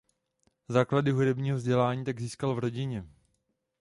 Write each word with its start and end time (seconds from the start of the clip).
Základy 0.67 1.11
hudebního 1.11 1.57
vzdělání 1.57 2.03
tak 2.03 2.19
získal 2.19 2.55
v 2.55 2.59
rodině. 2.59 3.07